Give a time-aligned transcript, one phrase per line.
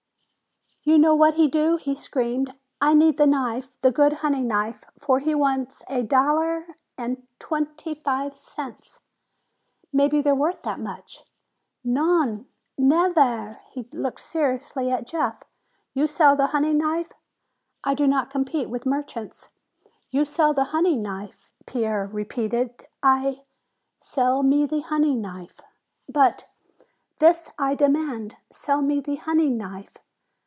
[0.83, 2.55] "You know what he do?" he screamed.
[2.81, 4.83] "I need the knife, the good hunting knife!
[4.97, 8.99] For it he wants a doll air and twenty five cents!"
[9.93, 11.23] "Maybe they're worth that much."
[11.83, 12.47] "Non!
[12.79, 15.43] Nev air!" He looked seriously at Jeff.
[15.93, 17.11] "You sell the hunting knife?"
[17.83, 19.49] "I do not compete with merchants."
[20.09, 22.87] "You sell the hunting knife?" Pierre repeated.
[23.03, 23.43] "I"
[23.99, 25.59] "Sell me the hunting knife!"
[26.09, 26.47] "But"
[27.19, 28.37] "This I demand!
[28.51, 29.99] Sell me the hunting knife!"